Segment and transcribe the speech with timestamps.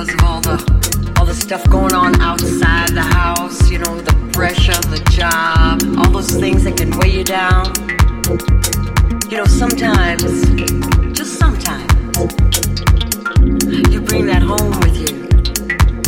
[0.00, 4.14] because of all the all the stuff going on outside the house, you know, the
[4.32, 7.66] pressure, the job, all those things that can weigh you down.
[9.30, 10.22] You know, sometimes,
[11.12, 11.92] just sometimes,
[13.92, 15.12] you bring that home with you.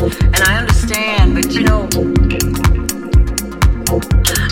[0.00, 1.82] And I understand, but you know,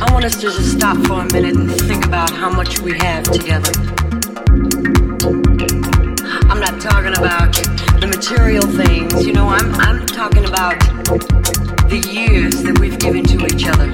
[0.04, 2.92] I want us to just stop for a minute and think about how much we
[2.98, 3.72] have together.
[6.50, 7.89] I'm not talking about
[8.20, 10.78] material things, you know, I'm, I'm talking about
[11.88, 13.86] the years that we've given to each other.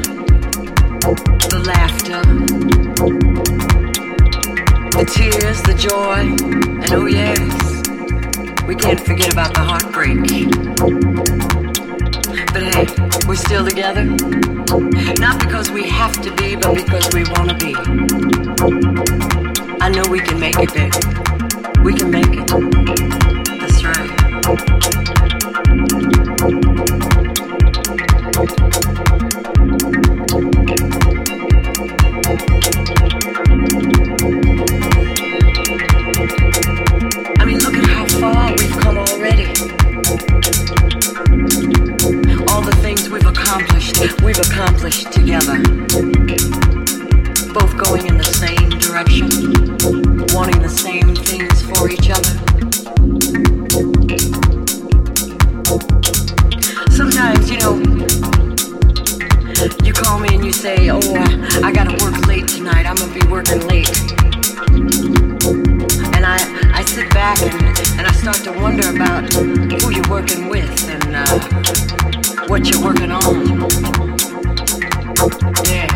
[1.47, 2.21] The laughter,
[4.91, 6.27] the tears, the joy,
[6.83, 7.39] and oh yes,
[8.67, 10.19] we can't forget about the heartbreak.
[12.53, 12.87] But hey,
[13.29, 14.07] we're still together.
[15.21, 17.77] Not because we have to be, but because we want to be.
[19.81, 20.91] I know we can make it, baby.
[21.85, 23.36] We can make it.
[44.23, 45.59] We've accomplished together.
[47.55, 49.56] Both going in the same direction,
[63.45, 63.91] late.
[66.15, 66.39] And I,
[66.73, 67.53] I sit back and,
[67.99, 73.11] and I start to wonder about who you're working with and uh, what you're working
[73.11, 73.69] on.
[75.67, 75.96] Yeah.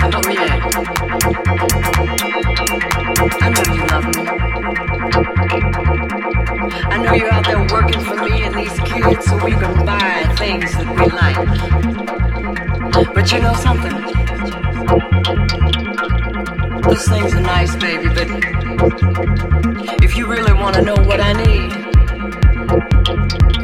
[0.00, 0.24] I don't.
[3.40, 4.22] I know you love me.
[6.90, 10.34] I know you're out there working for me and these kids so you can buy
[10.36, 11.36] things that we like.
[13.14, 13.92] But you know something.
[16.88, 18.28] This thing's a nice baby, but
[20.02, 21.72] if you really wanna know what I need,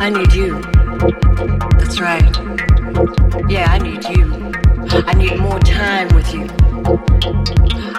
[0.01, 0.61] I need you.
[1.79, 2.37] That's right.
[3.49, 4.50] Yeah, I need you.
[4.93, 6.49] I need more time with you.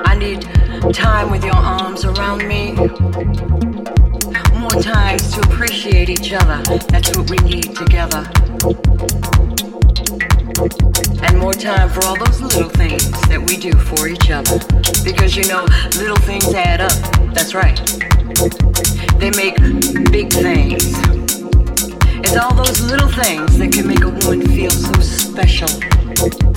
[0.03, 0.41] I need
[0.93, 2.73] time with your arms around me
[4.61, 6.61] more times to appreciate each other.
[6.89, 8.29] That's what we need together.
[11.23, 14.59] And more time for all those little things that we do for each other.
[15.03, 15.65] Because you know,
[15.97, 16.91] little things add up.
[17.33, 17.77] That's right.
[19.17, 19.55] They make
[20.11, 21.20] big things.
[22.33, 25.67] It's all those little things that can make a woman feel so special,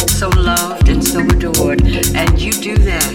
[0.06, 1.82] so loved, and so adored.
[2.14, 3.10] And you do that.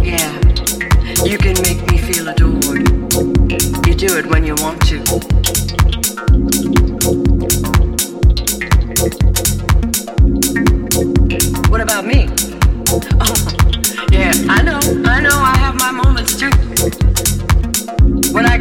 [0.00, 1.24] Yeah.
[1.24, 2.88] You can make me feel adored.
[3.88, 5.59] You do it when you want to.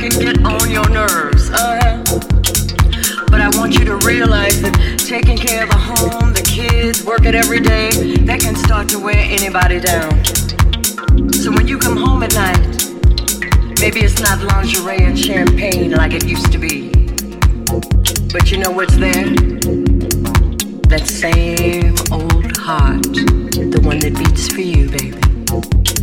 [0.10, 2.04] Can get on your nerves, uh
[3.30, 7.36] But I want you to realize that taking care of the home, the kids, working
[7.36, 7.90] every day,
[8.26, 10.24] that can start to wear anybody down.
[11.34, 12.60] So when you come home at night,
[13.82, 16.90] maybe it's not lingerie and champagne like it used to be.
[18.34, 19.30] But you know what's there?
[20.90, 23.04] That same old heart,
[23.74, 25.99] the one that beats for you, baby.